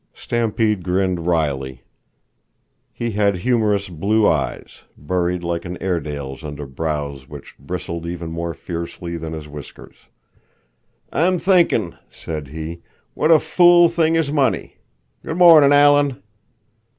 [0.15, 1.83] Stampede grinned wryly.
[2.91, 8.55] He had humorous, blue eyes, buried like an Airedale's under brows which bristled even more
[8.55, 10.07] fiercely than his whiskers.
[11.13, 12.81] "I'm thinkin'," said he,
[13.13, 14.77] "what a fool thing is money.
[15.23, 16.23] Good mornin', Alan!"